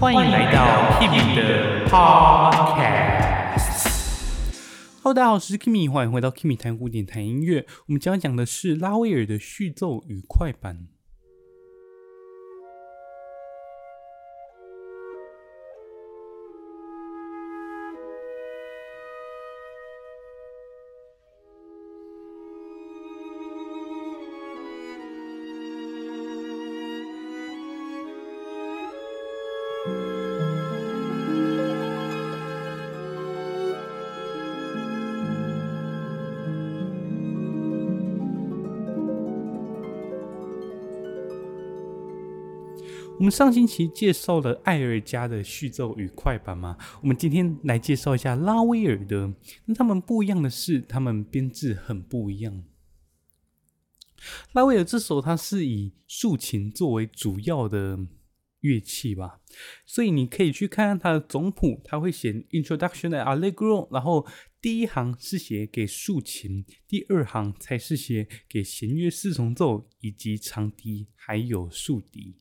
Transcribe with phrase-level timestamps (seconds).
[0.00, 3.14] 欢迎来到 Kimi 的 Podcast。
[5.02, 7.64] Hello，大家好，我是 Kimi，欢迎回到 Kimi 谈古典谈音乐。
[7.86, 10.88] 我们将要讲的是拉威尔的序奏与快板。
[43.16, 49.32] 我们上星期介绍了艾尔加的序奏与快板嘛，我们今天来介绍一下拉威尔的。
[49.66, 52.64] 那他们不一样的是，他们编制很不一样。
[54.52, 57.98] 拉威尔这首它是以竖琴作为主要的
[58.60, 59.40] 乐器吧，
[59.86, 64.26] 所以你可以去看看它的总谱，它会写 Introduction and Allegro，然后
[64.60, 72.40] 第一行是写给竖琴，第二行才是写给弦乐四重奏以及长笛还有竖笛。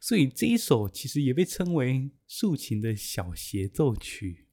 [0.00, 4.46] 所以这一首其实也被称为竖琴的小协奏曲，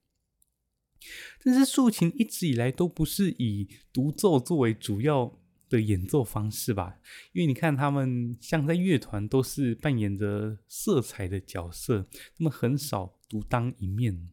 [1.43, 6.99] 但是竖琴一直以来都不是以独奏作为主要的演奏方式吧？
[7.31, 14.29] 因为你看他们像在乐团都是扮演着色彩的角色，他们很少独当一面。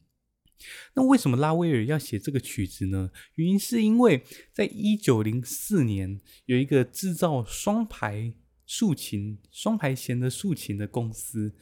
[0.94, 3.10] 那为什么拉威尔要写这个曲子呢？
[3.34, 8.34] 原因是因为在一九零四年有一个制造双排。
[8.70, 11.52] 竖琴双排弦的竖琴的公司，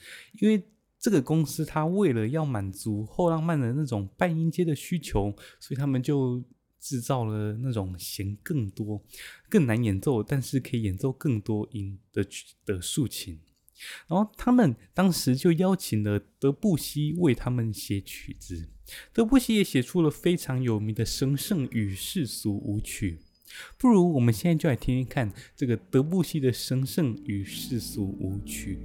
[0.42, 0.62] 因为
[0.98, 6.45] 这个公司它为了要满足后浪漫的那种半音阶的需求，所以他们就
[6.78, 9.03] 制造了那种弦更多、
[9.48, 12.23] 更难演奏，但是可以演奏更多音的
[12.67, 13.41] 的竖琴。
[14.06, 18.69] 然后他们当时就邀请了德布西为他们写曲子，
[19.15, 23.19] 德布西也写出了非常有名的《神圣与世俗舞曲》。
[23.76, 28.78] 不如我们现在就来听听看这个德布西的《神圣与世俗舞曲》。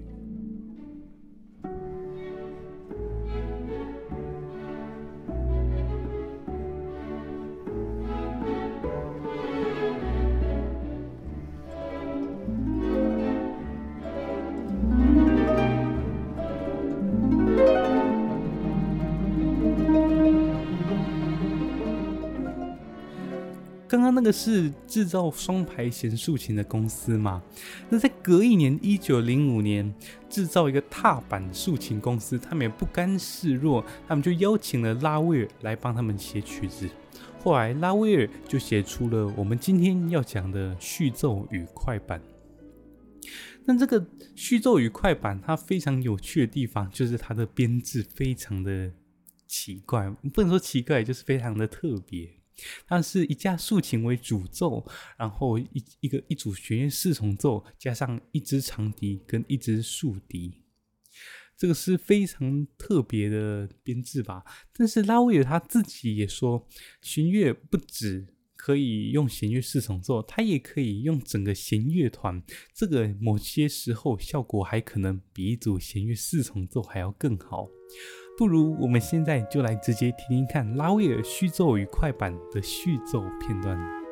[23.93, 27.43] 刚刚那个是制造双排弦竖琴的公司嘛？
[27.91, 29.93] 那在隔一年，一九零五年，
[30.27, 36.89] 制造一个踏板竖琴公司，他们也不甘示弱，他们就邀请了拉威尔来帮他们写曲子。
[37.43, 42.19] 后来，拉威尔就写出了我们今天要讲的序奏与快板。
[43.63, 48.91] 那这个序奏与快板，它非常有趣的地方，就是它的编制非常的
[49.45, 52.27] 奇怪，不能说奇怪，就是非常的特别。
[52.87, 54.85] 它是一架竖琴为主奏，
[55.17, 60.61] 然后一一个一组弦乐四重奏，加上一支长笛跟一支竖笛，
[61.57, 64.43] 这个是非常特别的编制吧。
[64.73, 66.67] 但是拉威尔他自己也说，
[67.01, 72.41] 弦乐不止可以用弦乐四重奏，它也可以用整个弦乐团。
[72.73, 77.69] 这个某些时候效果还可能比一组弦乐四重奏还要更好。
[78.35, 84.02] 不如我们现在就来直接听听看拉威尔续奏与快板的续奏片段。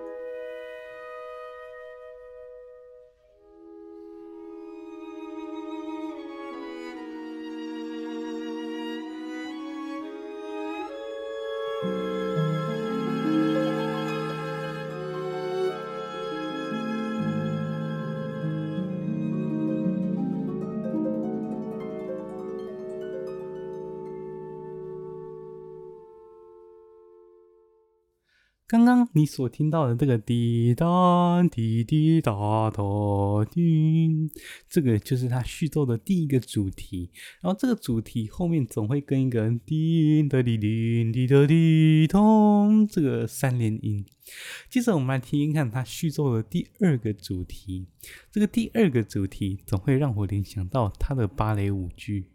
[28.71, 32.31] 刚刚你所听到的这个滴答滴滴答
[32.71, 32.81] 答
[33.51, 34.31] 滴，
[34.69, 37.09] 这个就是它序奏的第一个主题。
[37.41, 44.05] 然后这个主题后面总会跟一个滴答滴滴滴答滴咚，这个三连音。
[44.69, 47.87] 接着我们来听听看它序奏的第二个主题。
[48.31, 52.30] 这个第二个主题总会让我联想到它的芭蕾舞剧。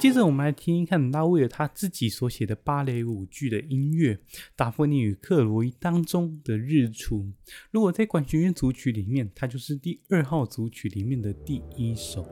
[0.00, 4.14] 接着，我们来听一看拉威尔他自己所写的芭蕾舞剧的音乐
[4.56, 7.30] 《达芙妮与克洛伊》当中的日出。
[7.70, 12.26] 如果在管弦乐组曲里面，它就是第二号组曲里面的第一首。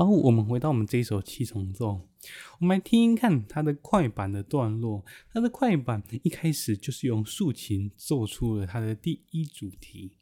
[0.00, 2.00] 然后我们回到我们这一首七重奏，
[2.58, 5.04] 我们来听听看它的快板的段落。
[5.30, 10.16] 它的快板一开始就是用竖琴奏出了它的第一主题。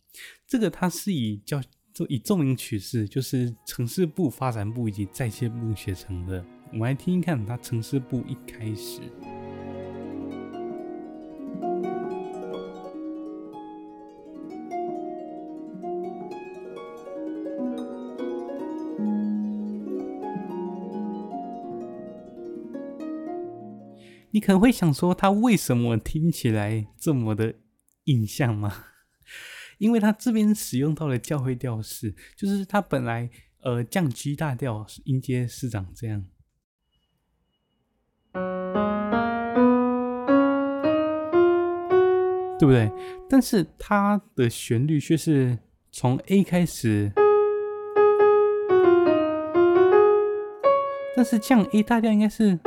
[0.48, 1.62] 这个它是以叫
[1.94, 6.44] 做以奏鸣曲式，就是城市部、发展部以及在线部写成的。
[6.72, 9.00] 我们来听听看它城市部一开始。
[24.30, 27.54] 你可能会想说，它为什么听起来这么的
[28.04, 28.84] 印象吗？
[29.78, 33.30] 因为它这边使用到了教会调式，就是它本来
[33.62, 36.26] 呃降 G 大调音阶是长这样，
[42.58, 42.92] 对不对？
[43.30, 45.58] 但是它的旋律却是
[45.90, 47.12] 从 A 开始，
[51.16, 52.58] 但是降 A 大调应该是。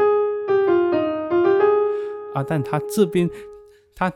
[2.33, 3.29] 啊，但他这边，
[3.95, 4.11] 他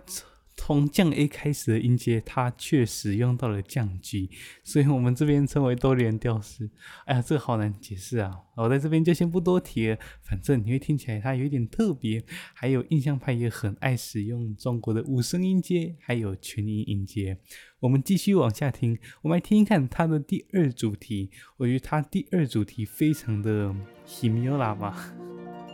[0.58, 4.30] 从降 A 开始的音阶，他确实用到了降 G，
[4.64, 6.70] 所以我们这边称为多连调式。
[7.06, 8.32] 哎呀，这个好难解释啊！
[8.56, 12.24] 我在这边就先不多提了，反正你会听起来它有点特别。
[12.54, 17.38] 还有印象派也很爱使用中国的五声音阶，还有全音音阶。
[17.82, 21.32] 我们继续往下听，我们来听一看它的第二主题。
[21.58, 23.76] 我觉得它第二主题非常的
[24.06, 25.14] 奇妙啦吧，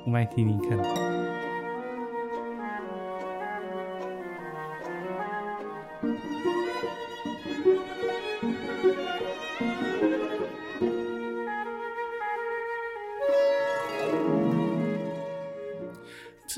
[0.06, 1.11] 我们来听听看。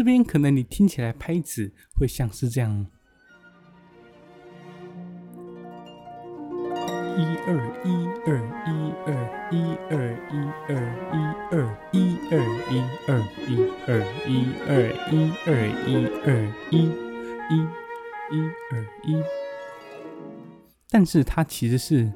[0.04, 2.86] 这边可能你听起来拍子会像是这样，
[7.16, 7.56] 一二
[7.86, 8.36] 一二
[8.68, 9.16] 一二
[9.50, 9.56] 一
[9.88, 9.96] 二
[10.28, 10.36] 一
[10.68, 11.16] 二一
[11.48, 11.56] 二
[11.94, 11.96] 一
[12.28, 12.36] 二
[12.68, 13.16] 一二
[13.48, 13.96] 一二
[14.28, 14.76] 一二
[15.08, 15.48] 一二
[15.88, 15.88] 一
[16.26, 16.28] 二
[16.70, 16.76] 一
[17.50, 17.56] 一
[18.30, 18.36] 一
[18.74, 18.74] 二
[19.06, 19.24] 一，
[20.90, 22.12] 但是它其实是。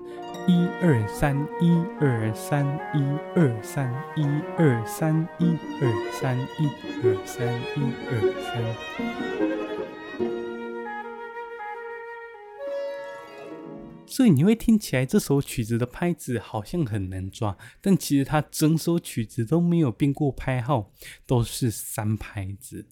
[0.50, 2.66] 一二三，一二三，
[2.96, 3.04] 一
[3.36, 4.24] 二三，一
[4.58, 6.70] 二三，一二三，一
[7.04, 8.12] 二三，一二
[8.42, 8.48] 三。
[14.06, 20.94] 所以你会听起来这首曲子的拍子好像很难抓，但其实它整首曲子都没有变过拍号，
[21.26, 22.88] 都是三拍子。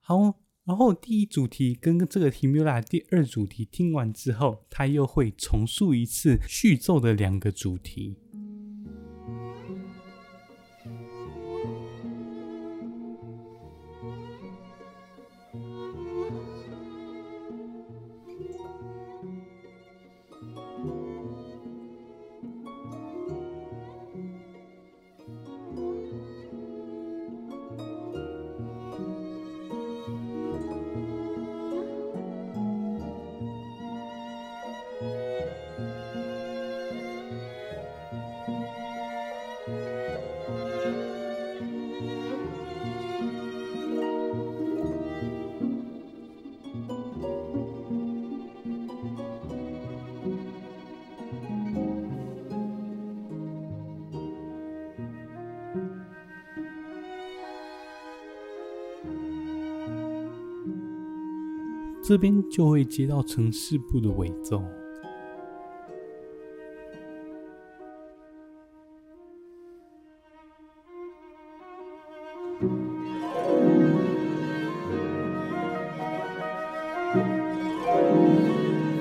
[0.00, 0.34] 好。
[0.68, 8.18] 然后第一主题跟这个提米拉第二主题听完之后，他又会重述一次续奏的两个主题。
[62.08, 64.64] 这边就会接到城市部的尾奏，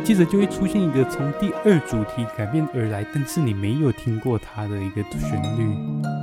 [0.03, 6.16] 接着就会出现一个从第二主题改变而来，但是你没有听过它的一个旋律。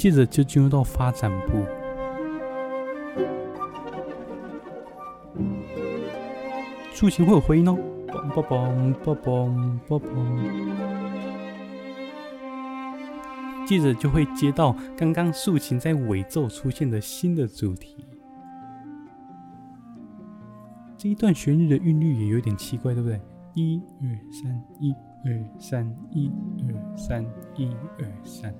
[0.00, 1.62] 接着就进入到发展部，
[6.94, 7.76] 竖琴会有回音哦，
[8.08, 10.08] 嘣嘣嘣嘣嘣嘣嘣。
[13.66, 18.06] 接着就会接到刚刚竖琴在尾奏出现的新的主题。
[20.96, 23.20] 这一段旋律的韵律也有点奇怪，对不对？
[23.52, 24.94] 一二三，一
[25.26, 27.22] 二三，一二三，
[27.54, 28.54] 一二三。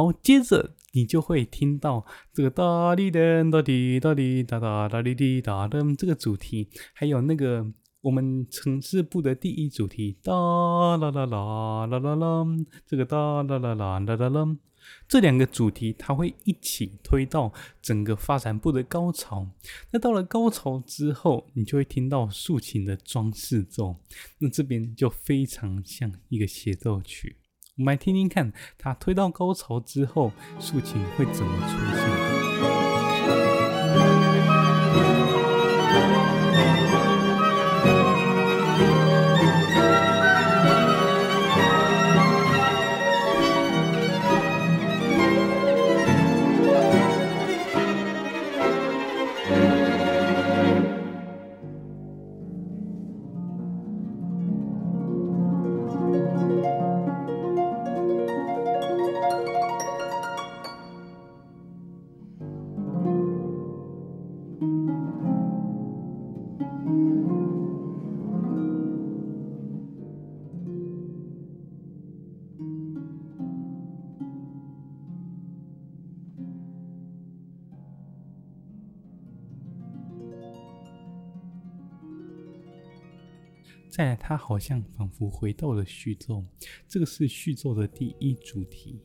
[0.00, 7.66] 然后，接着你就会听到这个哒哩噔哒滴哒滴哒哒哒哩滴哒噔这个主题，还有那个
[8.00, 12.46] 我们城市部的第一主题哒啦啦啦啦啦啦，
[12.86, 14.56] 这个哒啦啦啦啦啦啦，
[15.06, 17.52] 这两个主题它会一起推到
[17.82, 19.46] 整个发展部的高潮。
[19.90, 23.96] 那到了高潮之后，你就会听到竖琴的装饰奏，
[24.38, 27.36] 那这边就非常像一个协奏曲。
[27.80, 32.39] 我们来听听看，他推到高潮之后，竖琴会怎么出现？
[83.90, 86.44] 再来，它好像仿佛回到了序奏，
[86.88, 89.00] 这个是序奏的第一主题。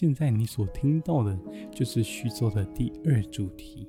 [0.00, 1.36] 现在你所听到的，
[1.74, 3.84] 就是序奏的第二主题。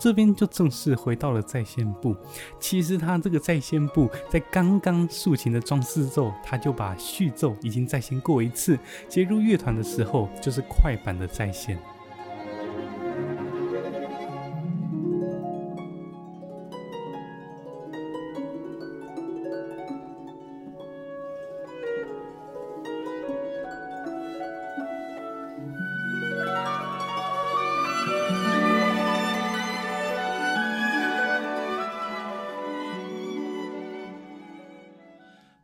[0.00, 2.16] 这边就正式回到了再现部。
[2.58, 8.78] 其实他这个再现部在刚刚竖琴的装饰奏，他就把序奏已经再现过一次。
[9.08, 11.78] 接入乐团的时候，就是快板的再现。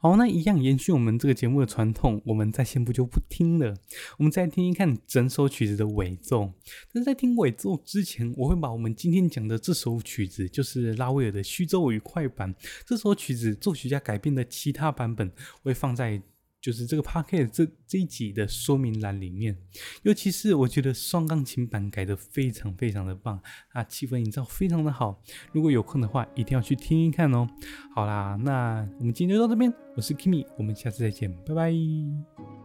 [0.07, 3.75] 好，那一样延续我们这个节目的传统，我们在先不就不听了，
[4.19, 6.53] 我们再听听看整首曲子的尾奏。
[6.93, 12.55] 但是在听尾奏之前，我会把我们今天讲的这首曲子，就是拉威尔的序奏与快板
[12.87, 15.33] 这首曲子作曲家改编的其他版本，
[15.65, 16.23] 会放在。
[16.67, 19.57] 就是这个 Podcast 这这一集的说明栏里面，
[20.03, 25.23] 尤其是我觉得双钢琴版改得非常非常的棒啊，气氛营造非常的好。
[25.53, 27.47] 如果有空的话，一定要去听听看哦。
[27.95, 32.56] 好啦，那我们今天就到这边，我是 Kimi，我们下次再见，拜拜。